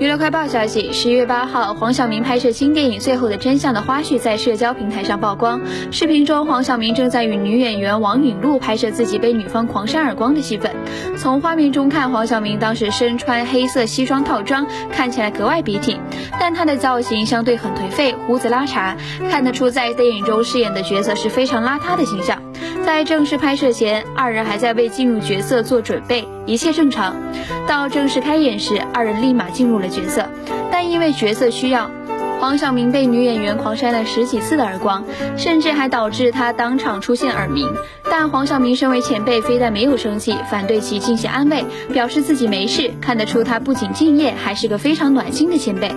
[0.00, 5.60] 娱乐快报消息：十一月八号，黄晓明拍摄新电影《最后的真相》的花絮在社交平台上曝光。
[5.90, 10.70] 视频中，黄晓明正在与女演员王颖璐拍摄自己被女方狂扇耳光的戏份。
[11.16, 15.98] 从画面中看，黄晓明当时身穿黑色西装套装，看起来格外笔挺，
[16.38, 18.94] 但他的造型相对很颓废，胡子拉碴，
[19.28, 22.40] 看得出在电影中饰演的角色是非常邋遢的形象。
[22.88, 27.14] 在正式拍摄前，二人还在为进入角色做准备，一切正常。
[27.66, 30.26] 到正式开演时，二人立马进入了角色，
[30.72, 31.90] 但因为角色需要，
[32.40, 35.04] 黄晓明被女演员狂扇了十几次的耳光，
[35.36, 37.68] 甚至还导致他当场出现耳鸣。
[38.10, 42.90] 但黄晓明身为前辈，非但没有生气，反对其进行安慰，表示自己没事。
[43.02, 45.92] 看得出他不仅敬业，还是个非常暖心的前辈。